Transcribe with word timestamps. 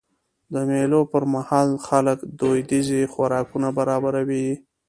د 0.53 0.55
مېلو 0.69 1.01
پر 1.11 1.23
مهال 1.33 1.69
خلک 1.87 2.17
دودیز 2.39 2.89
خوراکونه 3.13 3.69
برابروي. 3.77 4.47